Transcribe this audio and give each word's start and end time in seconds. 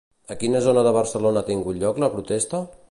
A 0.35 0.37
quina 0.43 0.61
zona 0.67 0.83
de 0.87 0.93
Barcelona 0.95 1.43
ha 1.45 1.49
tingut 1.51 1.81
lloc 1.85 2.05
la 2.05 2.13
protesta? 2.17 2.67